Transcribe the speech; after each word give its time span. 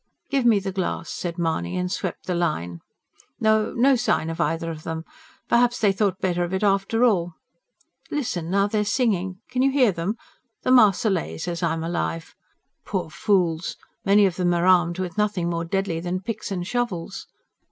"Give 0.31 0.47
me 0.47 0.57
the 0.57 0.71
glass," 0.71 1.11
said 1.11 1.37
Mahony, 1.37 1.77
and 1.77 1.91
swept 1.91 2.25
the 2.25 2.33
line. 2.33 2.81
"No, 3.39 3.71
no 3.73 3.95
sign 3.95 4.31
of 4.31 4.41
either 4.41 4.71
of 4.71 4.81
them. 4.81 5.05
Perhaps 5.47 5.77
they 5.77 5.91
thought 5.91 6.17
better 6.19 6.43
of 6.43 6.55
it 6.55 6.63
after 6.63 7.03
all. 7.03 7.35
Listen! 8.09 8.49
now 8.49 8.65
they're 8.65 8.83
singing 8.83 9.41
can 9.51 9.61
you 9.61 9.69
hear 9.71 9.91
them? 9.91 10.15
The 10.63 10.71
MARSEILLAISE 10.71 11.47
as 11.47 11.61
I'm 11.61 11.83
alive. 11.83 12.33
Poor 12.83 13.11
fools! 13.11 13.77
Many 14.03 14.25
of 14.25 14.37
them 14.37 14.55
are 14.55 14.65
armed 14.65 14.97
with 14.97 15.19
nothing 15.19 15.51
more 15.51 15.65
deadly 15.65 15.99
than 15.99 16.21
picks 16.23 16.49
and 16.51 16.65
shovels." 16.65 17.27